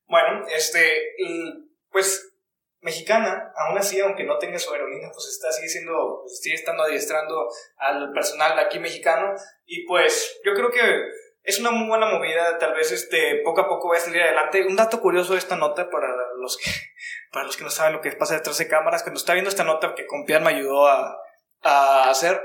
Bueno, 0.08 0.46
este, 0.54 1.14
pues 1.90 2.34
mexicana, 2.80 3.50
aún 3.56 3.78
así, 3.78 3.98
aunque 3.98 4.24
no 4.24 4.36
tenga 4.36 4.58
su 4.58 4.70
aerolínea, 4.70 5.10
pues 5.10 5.26
está, 5.28 5.50
sigue 5.50 5.68
siendo, 5.68 6.20
pues, 6.20 6.38
sigue 6.40 6.54
estando 6.54 6.82
adiestrando 6.82 7.48
al 7.78 8.12
personal 8.12 8.58
aquí 8.58 8.78
mexicano. 8.78 9.34
Y 9.64 9.86
pues 9.86 10.38
yo 10.44 10.52
creo 10.52 10.70
que 10.70 11.06
es 11.44 11.60
una 11.60 11.70
muy 11.70 11.88
buena 11.88 12.06
movida, 12.06 12.58
tal 12.58 12.74
vez 12.74 12.92
este, 12.92 13.40
poco 13.42 13.62
a 13.62 13.68
poco 13.68 13.88
va 13.88 13.96
a 13.96 14.00
salir 14.00 14.20
adelante. 14.20 14.66
Un 14.66 14.76
dato 14.76 15.00
curioso 15.00 15.32
de 15.32 15.38
esta 15.38 15.56
nota 15.56 15.88
para 15.88 16.08
los 16.38 16.58
que, 16.58 16.70
para 17.32 17.46
los 17.46 17.56
que 17.56 17.64
no 17.64 17.70
saben 17.70 17.94
lo 17.94 18.02
que 18.02 18.12
pasa 18.12 18.34
detrás 18.34 18.58
de 18.58 18.68
cámaras, 18.68 19.02
cuando 19.02 19.18
está 19.18 19.32
viendo 19.32 19.48
esta 19.48 19.64
nota 19.64 19.94
que 19.94 20.06
Compián 20.06 20.44
me 20.44 20.50
ayudó 20.50 20.86
a, 20.86 21.16
a 21.62 22.10
hacer, 22.10 22.42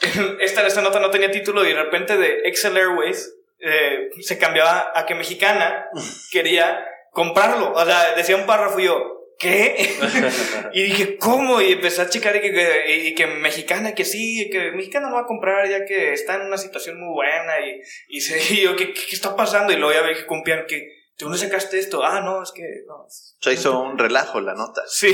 esta, 0.40 0.66
esta 0.66 0.82
nota 0.82 1.00
no 1.00 1.10
tenía 1.10 1.30
título 1.30 1.64
y 1.64 1.72
de 1.72 1.82
repente 1.82 2.16
de 2.16 2.40
Excel 2.44 2.76
Airways 2.76 3.34
eh, 3.60 4.10
se 4.20 4.38
cambiaba 4.38 4.92
a 4.94 5.06
que 5.06 5.14
Mexicana 5.14 5.88
quería 6.32 6.86
comprarlo. 7.10 7.72
O 7.72 7.84
sea, 7.84 8.14
decía 8.14 8.36
un 8.36 8.46
párrafo 8.46 8.78
y 8.78 8.84
yo, 8.84 9.18
¿qué? 9.38 9.96
y 10.72 10.82
dije, 10.82 11.16
¿cómo? 11.16 11.60
Y 11.60 11.72
empecé 11.72 12.02
a 12.02 12.08
checar 12.08 12.36
y 12.36 12.40
que, 12.40 13.08
y 13.08 13.14
que 13.14 13.26
mexicana, 13.26 13.94
que 13.94 14.04
sí, 14.04 14.48
que 14.50 14.70
mexicana 14.72 15.08
lo 15.08 15.16
va 15.16 15.22
a 15.22 15.26
comprar 15.26 15.68
ya 15.68 15.84
que 15.84 16.12
está 16.12 16.36
en 16.36 16.42
una 16.42 16.58
situación 16.58 17.00
muy 17.00 17.12
buena 17.12 17.60
y, 17.60 17.80
y, 18.08 18.20
se, 18.20 18.54
y 18.54 18.62
yo, 18.62 18.76
¿qué, 18.76 18.92
¿qué, 18.92 19.14
está 19.14 19.34
pasando? 19.34 19.72
Y 19.72 19.76
luego 19.76 19.92
ya 19.92 20.06
ve 20.06 20.14
que 20.14 20.26
cumplían 20.26 20.66
que, 20.66 20.76
¿de 20.76 20.90
dónde 21.18 21.38
sacaste 21.38 21.78
esto? 21.78 22.04
Ah, 22.04 22.20
no, 22.20 22.42
es 22.42 22.52
que, 22.52 22.62
no. 22.86 23.06
Se 23.08 23.52
hizo 23.52 23.80
un 23.80 23.98
relajo 23.98 24.40
la 24.40 24.54
nota. 24.54 24.82
Sí, 24.86 25.12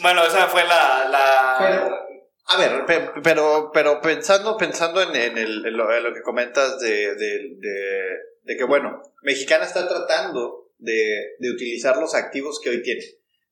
bueno, 0.00 0.24
esa 0.24 0.46
fue 0.46 0.64
la... 0.64 1.06
la 1.10 2.04
a 2.46 2.58
ver, 2.58 2.84
pero, 3.22 3.70
pero 3.72 4.00
pensando, 4.00 4.56
pensando 4.56 5.00
en, 5.02 5.16
en, 5.16 5.38
el, 5.38 5.66
en, 5.66 5.76
lo, 5.76 5.92
en 5.92 6.02
lo, 6.04 6.12
que 6.12 6.22
comentas 6.22 6.78
de, 6.78 7.14
de, 7.14 7.56
de, 7.58 8.18
de 8.42 8.56
que, 8.56 8.64
bueno, 8.64 9.02
Mexicana 9.22 9.64
está 9.64 9.88
tratando 9.88 10.70
de, 10.78 11.36
de 11.38 11.50
utilizar 11.50 11.96
los 11.96 12.14
activos 12.14 12.60
que 12.62 12.70
hoy 12.70 12.82
tiene 12.82 13.02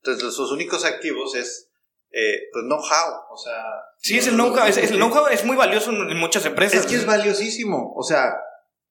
entonces, 0.04 0.34
sus 0.34 0.50
únicos 0.50 0.84
activos 0.84 1.34
es, 1.36 1.70
eh, 2.10 2.48
pues, 2.52 2.64
know-how, 2.64 3.30
o 3.30 3.36
sea... 3.36 3.62
Sí, 3.98 4.18
es 4.18 4.26
el 4.26 4.34
know-how, 4.34 4.66
es, 4.66 4.76
el 4.76 4.96
know-how 4.96 5.28
es 5.28 5.44
muy 5.44 5.56
valioso 5.56 5.90
en 5.90 6.18
muchas 6.18 6.44
empresas. 6.44 6.80
Es 6.80 6.86
que 6.86 6.96
es 6.96 7.06
valiosísimo, 7.06 7.94
o 7.94 8.02
sea, 8.02 8.34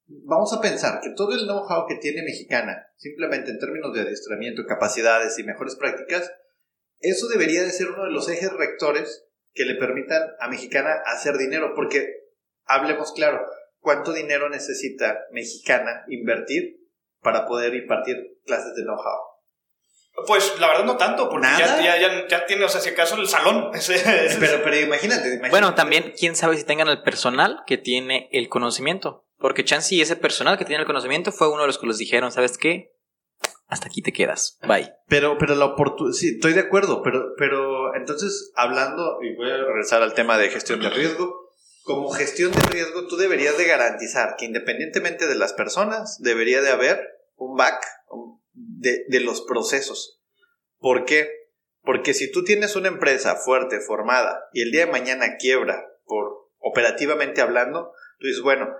vamos 0.05 0.53
a 0.53 0.61
pensar 0.61 1.01
que 1.01 1.09
todo 1.15 1.33
el 1.33 1.45
know-how 1.45 1.85
que 1.85 1.95
tiene 1.95 2.23
Mexicana, 2.23 2.87
simplemente 2.95 3.51
en 3.51 3.59
términos 3.59 3.93
de 3.93 4.01
adiestramiento, 4.01 4.65
capacidades 4.65 5.37
y 5.37 5.43
mejores 5.43 5.75
prácticas, 5.75 6.31
eso 6.99 7.27
debería 7.27 7.63
de 7.63 7.71
ser 7.71 7.89
uno 7.89 8.05
de 8.05 8.11
los 8.11 8.29
ejes 8.29 8.53
rectores 8.53 9.25
que 9.53 9.65
le 9.65 9.75
permitan 9.75 10.21
a 10.39 10.47
Mexicana 10.47 10.95
hacer 11.05 11.37
dinero, 11.37 11.73
porque 11.75 12.07
hablemos 12.65 13.11
claro, 13.13 13.45
¿cuánto 13.79 14.13
dinero 14.13 14.49
necesita 14.49 15.19
Mexicana 15.31 16.05
invertir 16.07 16.77
para 17.21 17.45
poder 17.45 17.75
impartir 17.75 18.17
clases 18.45 18.75
de 18.75 18.83
know-how? 18.83 19.31
Pues 20.27 20.59
la 20.59 20.67
verdad 20.67 20.83
no 20.83 20.97
tanto, 20.97 21.29
porque 21.29 21.47
ya, 21.57 21.81
ya, 21.81 22.27
ya, 22.27 22.45
tiene, 22.45 22.65
o 22.65 22.69
sea, 22.69 22.81
si 22.81 22.89
acaso 22.89 23.15
el 23.15 23.27
salón. 23.27 23.71
pero, 24.39 24.61
pero 24.63 24.75
imagínate, 24.77 25.41
Bueno, 25.49 25.73
también, 25.73 26.13
quién 26.17 26.35
sabe 26.35 26.57
si 26.57 26.65
tengan 26.65 26.89
el 26.89 27.01
personal 27.01 27.63
que 27.65 27.77
tiene 27.77 28.29
el 28.31 28.49
conocimiento. 28.49 29.25
Porque 29.37 29.63
Chansey, 29.63 30.01
ese 30.01 30.15
personal 30.15 30.57
que 30.57 30.65
tiene 30.65 30.81
el 30.81 30.85
conocimiento, 30.87 31.31
fue 31.31 31.49
uno 31.49 31.61
de 31.61 31.67
los 31.67 31.79
que 31.79 31.87
les 31.87 31.97
dijeron, 31.97 32.31
¿sabes 32.31 32.57
qué? 32.57 32.91
Hasta 33.67 33.87
aquí 33.87 34.01
te 34.01 34.11
quedas. 34.11 34.59
Bye. 34.67 34.93
Pero, 35.07 35.37
pero 35.37 35.55
la 35.55 35.65
oportunidad. 35.65 36.13
Sí, 36.13 36.33
estoy 36.35 36.53
de 36.53 36.59
acuerdo, 36.59 37.01
pero, 37.01 37.33
pero 37.37 37.80
entonces, 37.95 38.51
hablando, 38.55 39.19
y 39.21 39.35
voy 39.35 39.49
a 39.49 39.57
regresar 39.57 40.01
al 40.01 40.13
tema 40.13 40.37
de 40.37 40.49
gestión 40.49 40.81
de 40.81 40.89
riesgo. 40.89 41.49
Como 41.83 42.11
gestión 42.11 42.51
de 42.51 42.61
riesgo, 42.71 43.07
tú 43.07 43.17
deberías 43.17 43.57
de 43.57 43.65
garantizar 43.65 44.35
que 44.37 44.45
independientemente 44.45 45.27
de 45.27 45.35
las 45.35 45.53
personas, 45.53 46.19
debería 46.21 46.61
de 46.61 46.69
haber 46.69 47.01
un 47.35 47.57
back, 47.57 47.83
de, 48.53 49.05
de 49.07 49.19
los 49.19 49.41
procesos. 49.41 50.21
¿Por 50.77 51.05
qué? 51.05 51.29
Porque 51.83 52.13
si 52.13 52.31
tú 52.31 52.43
tienes 52.43 52.75
una 52.75 52.89
empresa 52.89 53.35
fuerte, 53.35 53.79
formada, 53.79 54.45
y 54.53 54.61
el 54.61 54.71
día 54.71 54.85
de 54.85 54.91
mañana 54.91 55.37
quiebra, 55.37 55.87
por 56.05 56.49
operativamente 56.59 57.41
hablando, 57.41 57.93
tú 58.19 58.27
dices, 58.27 58.41
bueno, 58.41 58.73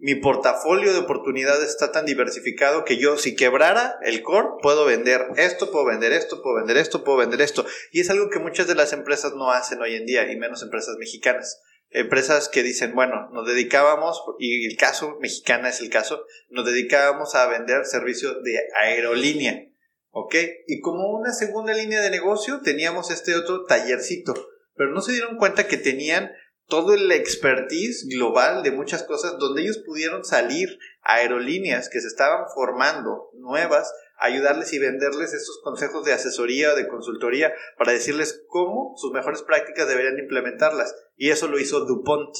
mi 0.00 0.14
portafolio 0.14 0.92
de 0.92 1.00
oportunidades 1.00 1.70
está 1.70 1.90
tan 1.92 2.06
diversificado 2.06 2.84
que 2.84 2.98
yo 2.98 3.16
si 3.16 3.34
quebrara 3.34 3.98
el 4.02 4.22
core 4.22 4.48
puedo 4.62 4.84
vender 4.84 5.26
esto, 5.36 5.70
puedo 5.70 5.86
vender 5.86 6.12
esto, 6.12 6.42
puedo 6.42 6.56
vender 6.56 6.76
esto, 6.76 7.04
puedo 7.04 7.18
vender 7.18 7.40
esto. 7.40 7.66
Y 7.92 8.00
es 8.00 8.10
algo 8.10 8.30
que 8.30 8.38
muchas 8.38 8.66
de 8.68 8.74
las 8.74 8.92
empresas 8.92 9.34
no 9.34 9.50
hacen 9.50 9.80
hoy 9.80 9.94
en 9.94 10.06
día 10.06 10.30
y 10.30 10.36
menos 10.36 10.62
empresas 10.62 10.96
mexicanas. 10.98 11.60
Empresas 11.90 12.48
que 12.48 12.62
dicen, 12.62 12.94
bueno, 12.94 13.30
nos 13.32 13.46
dedicábamos, 13.46 14.22
y 14.38 14.66
el 14.66 14.76
caso 14.76 15.16
mexicana 15.20 15.70
es 15.70 15.80
el 15.80 15.88
caso, 15.88 16.24
nos 16.50 16.66
dedicábamos 16.66 17.34
a 17.34 17.46
vender 17.46 17.86
servicios 17.86 18.42
de 18.44 18.58
aerolínea, 18.78 19.64
¿ok? 20.10 20.34
Y 20.66 20.80
como 20.80 21.10
una 21.18 21.32
segunda 21.32 21.72
línea 21.72 22.02
de 22.02 22.10
negocio 22.10 22.60
teníamos 22.62 23.10
este 23.10 23.34
otro 23.34 23.64
tallercito, 23.64 24.34
pero 24.74 24.90
no 24.90 25.00
se 25.00 25.12
dieron 25.12 25.38
cuenta 25.38 25.66
que 25.66 25.78
tenían 25.78 26.30
todo 26.68 26.92
el 26.92 27.10
expertise 27.12 28.06
global 28.08 28.62
de 28.62 28.70
muchas 28.70 29.02
cosas 29.02 29.38
donde 29.38 29.62
ellos 29.62 29.78
pudieron 29.78 30.24
salir 30.24 30.78
a 31.02 31.14
aerolíneas 31.14 31.88
que 31.88 32.00
se 32.00 32.08
estaban 32.08 32.44
formando 32.54 33.30
nuevas 33.34 33.92
ayudarles 34.18 34.72
y 34.72 34.78
venderles 34.78 35.32
estos 35.32 35.60
consejos 35.62 36.04
de 36.04 36.12
asesoría 36.12 36.72
o 36.72 36.76
de 36.76 36.88
consultoría 36.88 37.52
para 37.78 37.92
decirles 37.92 38.44
cómo 38.48 38.94
sus 38.96 39.12
mejores 39.12 39.42
prácticas 39.42 39.88
deberían 39.88 40.18
implementarlas. 40.18 40.94
Y 41.16 41.30
eso 41.30 41.48
lo 41.48 41.58
hizo 41.58 41.84
DuPont. 41.86 42.34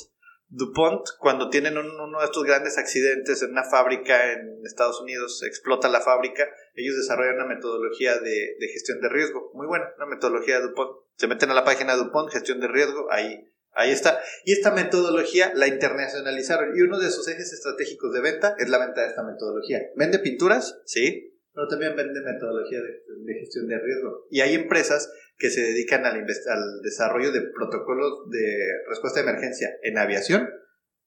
DuPont, 0.51 1.07
cuando 1.19 1.51
tienen 1.51 1.77
uno 1.79 2.19
de 2.19 2.25
estos 2.25 2.43
grandes 2.45 2.79
accidentes 2.79 3.43
en 3.43 3.51
una 3.53 3.65
fábrica 3.65 4.33
en 4.33 4.61
Estados 4.65 5.01
Unidos, 5.01 5.43
explota 5.43 5.89
la 5.89 6.01
fábrica, 6.01 6.49
ellos 6.75 6.97
desarrollan 6.97 7.37
una 7.37 7.55
metodología 7.55 8.19
de, 8.19 8.57
de 8.59 8.69
gestión 8.69 9.01
de 9.01 9.09
riesgo. 9.09 9.51
Muy 9.55 9.67
buena, 9.67 9.93
una 9.97 10.07
metodología 10.07 10.59
de 10.59 10.69
DuPont. 10.69 10.91
Se 11.17 11.29
meten 11.29 11.51
a 11.51 11.55
la 11.55 11.65
página 11.65 11.93
de 11.93 12.05
DuPont, 12.05 12.31
gestión 12.31 12.61
de 12.61 12.69
riesgo, 12.69 13.09
ahí 13.11 13.53
Ahí 13.73 13.91
está. 13.91 14.21
Y 14.45 14.53
esta 14.53 14.73
metodología 14.73 15.53
la 15.55 15.69
internacionalizaron. 15.69 16.77
Y 16.77 16.81
uno 16.81 16.99
de 16.99 17.11
sus 17.11 17.29
ejes 17.29 17.53
estratégicos 17.53 18.13
de 18.13 18.21
venta 18.21 18.57
es 18.59 18.69
la 18.69 18.79
venta 18.79 19.03
de 19.03 19.09
esta 19.09 19.23
metodología. 19.23 19.81
¿Vende 19.97 20.19
pinturas? 20.19 20.81
Sí 20.85 21.29
pero 21.59 21.67
también 21.67 21.97
vende 21.97 22.21
metodología 22.21 22.79
de, 22.81 23.35
gestión 23.35 23.67
de 23.67 23.81
riesgo. 23.81 24.29
Y 24.31 24.43
hay 24.43 24.55
empresas 24.55 25.13
que 25.37 25.51
se 25.51 25.61
dedican 25.61 26.07
al, 26.07 26.15
al 26.15 26.83
desarrollo 26.85 27.33
de 27.33 27.41
protocolos 27.53 28.31
de 28.31 28.65
respuesta 28.89 29.21
de 29.21 29.29
emergencia 29.29 29.69
en 29.83 29.99
aviación 29.99 30.49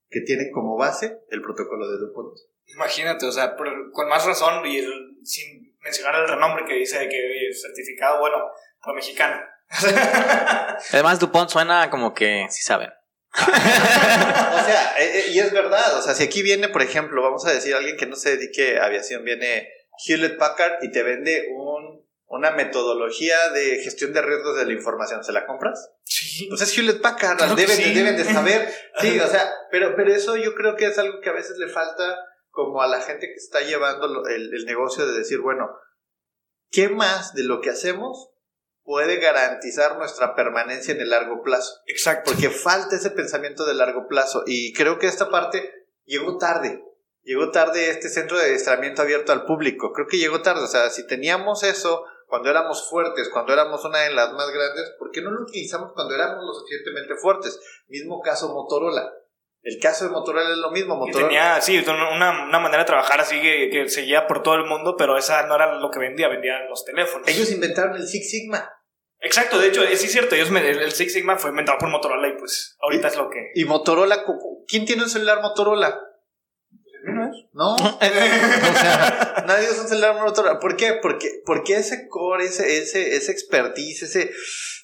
que 0.09 0.19
tienen 0.19 0.51
como 0.51 0.75
base 0.75 1.19
el 1.29 1.41
protocolo 1.41 1.89
de 1.89 1.99
DuPont. 1.99 2.37
Imagínate, 2.65 3.25
o 3.27 3.31
sea, 3.31 3.55
con 3.55 4.09
más 4.09 4.25
razón 4.25 4.65
y 4.65 4.81
sin 5.23 5.73
mencionar 5.81 6.21
el 6.21 6.27
renombre 6.27 6.65
que 6.65 6.75
dice 6.75 7.07
que 7.07 7.47
es 7.47 7.61
certificado, 7.61 8.19
bueno, 8.19 8.51
por 8.83 8.93
mexicano. 8.93 9.41
Además, 10.91 11.19
DuPont 11.19 11.49
suena 11.49 11.89
como 11.89 12.13
que 12.13 12.47
sí 12.49 12.61
saben. 12.61 12.89
o 13.33 14.65
sea, 14.65 14.93
eh, 14.99 15.19
eh, 15.19 15.25
y 15.31 15.39
es 15.39 15.51
verdad, 15.53 15.97
o 15.97 16.01
sea, 16.01 16.13
si 16.13 16.23
aquí 16.23 16.41
viene, 16.41 16.67
por 16.67 16.81
ejemplo, 16.81 17.21
vamos 17.21 17.45
a 17.45 17.53
decir 17.53 17.73
alguien 17.73 17.95
que 17.95 18.05
no 18.05 18.15
se 18.15 18.35
dedique 18.35 18.77
a 18.77 18.85
aviación, 18.85 19.23
viene 19.23 19.69
Hewlett 20.05 20.37
Packard 20.37 20.83
y 20.83 20.91
te 20.91 21.03
vende 21.03 21.47
un, 21.55 22.05
una 22.25 22.51
metodología 22.51 23.49
de 23.51 23.77
gestión 23.83 24.11
de 24.11 24.21
riesgos 24.21 24.57
de 24.57 24.65
la 24.65 24.73
información. 24.73 25.23
¿Se 25.23 25.31
la 25.31 25.45
compras? 25.45 25.91
Sí. 26.03 26.47
Pues 26.49 26.61
es 26.61 26.77
Hewlett 26.77 27.01
Packard, 27.01 27.37
deben, 27.55 27.93
deben 27.93 28.17
de 28.17 28.25
saber. 28.25 28.69
Sí, 28.99 29.17
o 29.21 29.27
sea, 29.27 29.49
pero, 29.71 29.95
pero 29.95 30.13
eso 30.13 30.35
yo 30.35 30.53
creo 30.53 30.75
que 30.75 30.87
es 30.87 30.97
algo 30.97 31.21
que 31.21 31.29
a 31.29 31.33
veces 31.33 31.57
le 31.57 31.69
falta 31.69 32.17
como 32.49 32.81
a 32.81 32.87
la 32.87 32.99
gente 32.99 33.27
que 33.27 33.35
está 33.35 33.61
llevando 33.61 34.27
el, 34.27 34.53
el 34.53 34.65
negocio 34.65 35.05
de 35.05 35.17
decir, 35.17 35.39
bueno, 35.39 35.69
¿qué 36.69 36.89
más 36.89 37.33
de 37.33 37.43
lo 37.43 37.61
que 37.61 37.69
hacemos 37.69 38.30
puede 38.83 39.17
garantizar 39.17 39.97
nuestra 39.97 40.35
permanencia 40.35 40.93
en 40.93 41.01
el 41.01 41.09
largo 41.09 41.41
plazo? 41.43 41.73
Exacto. 41.87 42.31
Porque 42.31 42.49
falta 42.49 42.95
ese 42.95 43.11
pensamiento 43.11 43.65
de 43.65 43.73
largo 43.73 44.07
plazo 44.07 44.43
y 44.45 44.73
creo 44.73 44.99
que 44.99 45.07
esta 45.07 45.29
parte 45.29 45.87
llegó 46.05 46.37
tarde. 46.37 46.83
Llegó 47.23 47.51
tarde 47.51 47.89
este 47.89 48.09
centro 48.09 48.37
de 48.37 48.45
adiestramiento 48.45 49.03
abierto 49.03 49.31
al 49.31 49.45
público. 49.45 49.93
Creo 49.93 50.07
que 50.07 50.17
llegó 50.17 50.41
tarde. 50.41 50.63
O 50.63 50.67
sea, 50.67 50.89
si 50.89 51.05
teníamos 51.05 51.63
eso 51.63 52.03
cuando 52.27 52.49
éramos 52.49 52.89
fuertes, 52.89 53.29
cuando 53.29 53.53
éramos 53.53 53.83
una 53.85 53.99
de 53.99 54.13
las 54.13 54.33
más 54.33 54.49
grandes, 54.51 54.89
¿por 54.97 55.11
qué 55.11 55.21
no 55.21 55.31
lo 55.31 55.43
utilizamos 55.43 55.91
cuando 55.93 56.15
éramos 56.15 56.43
lo 56.43 56.53
suficientemente 56.53 57.15
fuertes? 57.15 57.59
Mismo 57.89 58.21
caso 58.21 58.53
Motorola. 58.53 59.13
El 59.63 59.79
caso 59.79 60.05
de 60.05 60.11
Motorola 60.11 60.51
es 60.51 60.57
lo 60.57 60.71
mismo. 60.71 60.95
Motorola. 60.95 61.27
tenía, 61.27 61.61
sí, 61.61 61.83
una, 61.87 62.45
una, 62.45 62.59
manera 62.59 62.79
de 62.79 62.87
trabajar 62.87 63.19
así 63.21 63.39
que, 63.39 63.69
que, 63.71 63.87
seguía 63.89 64.25
por 64.25 64.41
todo 64.41 64.55
el 64.55 64.65
mundo, 64.65 64.95
pero 64.97 65.17
esa 65.17 65.45
no 65.45 65.55
era 65.55 65.77
lo 65.79 65.91
que 65.91 65.99
vendía, 65.99 66.27
vendían 66.29 66.67
los 66.67 66.83
teléfonos. 66.83 67.27
Ellos 67.27 67.51
inventaron 67.51 67.95
el 67.95 68.07
Six 68.07 68.29
Sigma. 68.29 68.71
Exacto, 69.19 69.59
de 69.59 69.67
hecho, 69.67 69.83
sí 69.85 70.05
es 70.05 70.11
cierto, 70.11 70.33
ellos 70.33 70.49
el 70.49 70.91
Six 70.91 71.13
Sigma 71.13 71.37
fue 71.37 71.51
inventado 71.51 71.77
por 71.77 71.89
Motorola 71.89 72.27
y 72.27 72.37
pues 72.37 72.75
ahorita 72.81 73.07
es 73.09 73.17
lo 73.17 73.29
que... 73.29 73.51
Y 73.53 73.65
Motorola, 73.65 74.25
¿quién 74.67 74.85
tiene 74.85 75.03
un 75.03 75.09
celular 75.09 75.41
Motorola? 75.43 76.01
¿No? 77.53 77.75
o 77.75 77.99
sea, 77.99 79.43
nadie 79.47 79.69
usa 79.69 79.83
un 79.83 79.87
celular 79.89 80.15
Motorola. 80.15 80.59
¿Por 80.59 80.75
qué? 80.75 80.93
Porque, 80.99 81.41
porque 81.45 81.75
ese 81.75 82.07
core, 82.07 82.45
ese, 82.45 82.79
ese, 82.79 83.15
ese 83.15 83.31
expertise, 83.31 84.03
ese, 84.03 84.31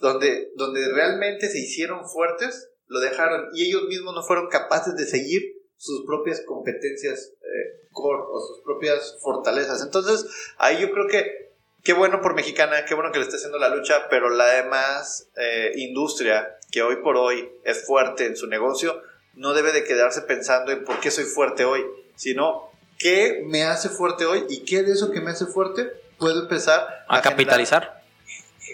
donde, 0.02 0.52
donde 0.56 0.82
realmente 0.94 1.50
se 1.50 1.60
hicieron 1.60 2.08
fuertes, 2.08 2.70
lo 2.88 3.00
dejaron 3.00 3.50
y 3.54 3.68
ellos 3.68 3.84
mismos 3.88 4.14
no 4.16 4.24
fueron 4.24 4.48
capaces 4.48 4.96
de 4.96 5.06
seguir 5.06 5.58
sus 5.78 6.06
propias 6.06 6.42
competencias 6.42 7.34
eh, 7.42 7.88
core 7.92 8.24
o 8.30 8.40
sus 8.40 8.62
propias 8.64 9.18
fortalezas. 9.22 9.84
Entonces, 9.84 10.26
ahí 10.58 10.82
yo 10.82 10.92
creo 10.92 11.08
que 11.08 11.52
qué 11.84 11.94
bueno 11.94 12.22
por 12.22 12.36
Mexicana, 12.36 12.86
qué 12.86 12.96
bueno 12.96 13.12
que 13.12 13.20
le 13.20 13.26
esté 13.26 13.38
haciendo 13.38 13.60
la 13.60 13.70
lucha, 13.70 14.08
pero 14.10 14.30
la 14.30 14.48
demás 14.48 15.30
eh, 15.36 15.74
industria 15.76 16.58
que 16.72 16.82
hoy 16.82 16.98
por 16.98 17.18
hoy 17.18 17.50
es 17.64 17.86
fuerte 17.86 18.26
en 18.26 18.36
su 18.36 18.48
negocio, 18.48 19.02
no 19.36 19.54
debe 19.54 19.72
de 19.72 19.84
quedarse 19.84 20.22
pensando 20.22 20.72
en 20.72 20.84
por 20.84 21.00
qué 21.00 21.12
soy 21.12 21.26
fuerte 21.26 21.64
hoy, 21.64 21.86
sino 22.16 22.72
qué 22.98 23.44
me 23.46 23.64
hace 23.64 23.90
fuerte 23.90 24.26
hoy 24.26 24.46
y 24.50 24.66
qué 24.66 24.84
de 24.84 24.94
eso 24.94 25.12
que 25.12 25.22
me 25.22 25.32
hace 25.32 25.46
fuerte 25.46 25.92
puedo 26.18 26.42
empezar 26.42 27.06
a, 27.08 27.22
capitalizar. 27.22 27.97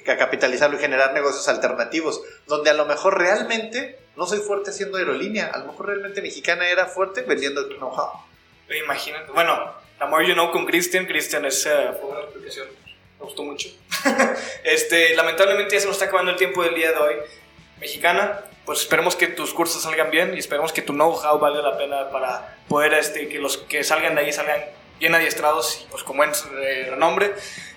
A 0.08 0.18
capitalizarlo 0.18 0.78
y 0.78 0.82
generar 0.82 1.14
negocios 1.14 1.48
alternativos, 1.48 2.22
donde 2.48 2.70
a 2.70 2.74
lo 2.74 2.86
mejor 2.86 3.18
realmente 3.18 4.00
no 4.16 4.26
soy 4.26 4.40
fuerte 4.40 4.72
haciendo 4.72 4.98
aerolínea, 4.98 5.48
a 5.48 5.60
lo 5.60 5.68
mejor 5.68 5.88
realmente 5.88 6.22
mexicana 6.22 6.68
era 6.68 6.86
fuerte 6.86 7.22
vendiendo 7.22 7.68
know-how. 7.78 8.12
Imagínate, 8.84 9.32
bueno, 9.32 9.74
la 10.00 10.06
More 10.08 10.28
You 10.28 10.34
Know 10.34 10.52
con 10.52 10.66
Christian, 10.66 11.06
Christian 11.06 11.46
es 11.46 11.66
uh, 11.66 11.94
fue 12.00 12.10
una 12.10 12.22
explicación, 12.22 12.68
me 13.20 13.26
gustó 13.26 13.44
mucho. 13.44 13.70
este, 14.64 15.16
lamentablemente 15.16 15.76
ya 15.76 15.82
se 15.82 15.88
nos 15.88 15.96
está 15.96 16.06
acabando 16.06 16.32
el 16.32 16.38
tiempo 16.38 16.64
del 16.64 16.76
día 16.76 16.92
de 16.92 16.98
hoy. 16.98 17.16
Mexicana, 17.80 18.42
pues 18.66 18.80
esperemos 18.80 19.16
que 19.16 19.28
tus 19.28 19.54
cursos 19.54 19.82
salgan 19.82 20.10
bien 20.10 20.34
y 20.36 20.40
esperemos 20.40 20.72
que 20.72 20.82
tu 20.82 20.94
know-how 20.94 21.38
valga 21.40 21.62
la 21.62 21.78
pena 21.78 22.10
para 22.10 22.58
poder 22.68 22.94
este, 22.94 23.28
que 23.28 23.40
los 23.40 23.58
que 23.58 23.84
salgan 23.84 24.16
de 24.16 24.22
ahí 24.22 24.34
salgan 24.34 24.62
bien 25.00 25.16
adiestrados 25.16 25.88
pues 25.92 26.04
con 26.04 26.18
buen 26.18 26.32
eh, 26.62 26.88
renombre. 26.90 27.34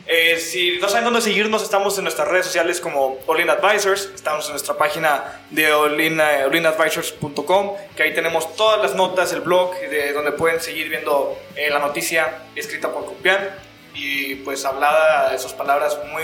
Eh, 0.09 0.39
si 0.39 0.79
no 0.79 0.89
saben 0.89 1.05
dónde 1.05 1.21
seguirnos, 1.21 1.65
estamos 1.65 1.99
en 1.99 2.05
nuestras 2.05 2.29
redes 2.29 2.47
sociales 2.47 2.81
como 2.81 3.19
Olin 3.27 3.51
Advisors, 3.51 4.09
estamos 4.15 4.47
en 4.47 4.53
nuestra 4.53 4.77
página 4.77 5.43
de 5.51 5.73
olinadvisors.com, 5.73 7.73
que 7.97 8.05
ahí 8.05 8.15
tenemos 8.15 8.55
todas 8.55 8.81
las 8.81 8.95
notas, 8.95 9.33
el 9.33 9.41
blog, 9.41 9.77
de 9.77 10.13
donde 10.13 10.31
pueden 10.31 10.61
seguir 10.61 10.89
viendo 10.89 11.37
eh, 11.57 11.71
la 11.71 11.81
noticia 11.81 12.45
escrita 12.55 12.93
por 12.93 13.05
Copian 13.05 13.51
y 13.95 14.37
pues 14.37 14.65
hablada 14.65 15.31
de 15.31 15.41
sus 15.41 15.55
palabras 15.55 15.99
muy, 16.13 16.23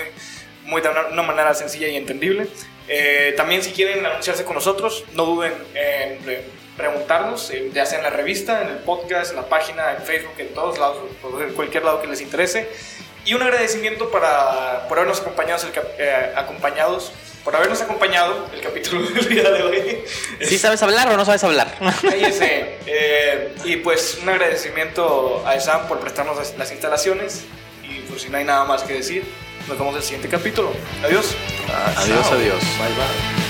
muy 0.64 0.80
de 0.80 0.88
una 1.10 1.22
manera 1.22 1.52
sencilla 1.52 1.88
y 1.88 1.96
entendible. 1.96 2.46
Eh, 2.86 3.34
también 3.36 3.64
si 3.64 3.72
quieren 3.72 4.06
anunciarse 4.06 4.44
con 4.44 4.54
nosotros, 4.54 5.02
no 5.14 5.24
duden 5.24 5.54
en 5.74 6.61
preguntarnos, 6.76 7.50
eh, 7.50 7.70
ya 7.72 7.86
sea 7.86 7.98
en 7.98 8.04
la 8.04 8.10
revista, 8.10 8.62
en 8.62 8.68
el 8.68 8.78
podcast, 8.78 9.30
en 9.30 9.36
la 9.36 9.48
página, 9.48 9.92
en 9.92 10.02
Facebook, 10.02 10.34
en 10.38 10.54
todos 10.54 10.78
lados, 10.78 10.98
en 11.40 11.54
cualquier 11.54 11.84
lado 11.84 12.00
que 12.00 12.08
les 12.08 12.20
interese. 12.20 12.68
Y 13.24 13.34
un 13.34 13.42
agradecimiento 13.42 14.10
para, 14.10 14.88
por 14.88 14.98
habernos 14.98 15.20
acompañado, 15.20 15.64
el, 15.66 15.72
eh, 15.98 16.32
acompañados, 16.34 17.12
por 17.44 17.54
habernos 17.54 17.80
acompañado 17.80 18.48
el 18.52 18.60
capítulo 18.60 19.08
del 19.10 19.28
día 19.28 19.50
de 19.50 19.62
hoy. 19.62 20.04
¿Sí 20.40 20.58
sabes 20.58 20.82
hablar 20.82 21.08
o 21.08 21.16
no 21.16 21.24
sabes 21.24 21.44
hablar? 21.44 21.68
Eh, 22.94 23.54
y 23.64 23.76
pues 23.76 24.18
un 24.20 24.28
agradecimiento 24.28 25.42
a 25.46 25.54
ESAM 25.54 25.86
por 25.88 26.00
prestarnos 26.00 26.36
las 26.58 26.72
instalaciones. 26.72 27.44
Y 27.82 28.00
pues 28.00 28.22
si 28.22 28.28
no 28.28 28.36
hay 28.36 28.44
nada 28.44 28.64
más 28.64 28.82
que 28.82 28.94
decir, 28.94 29.24
nos 29.68 29.78
vemos 29.78 29.92
en 29.94 29.98
el 29.98 30.02
siguiente 30.02 30.28
capítulo. 30.28 30.72
Adiós. 31.02 31.34
adiós, 31.96 32.26
adiós. 32.32 32.60
Bye, 32.78 32.88
bye. 32.88 33.41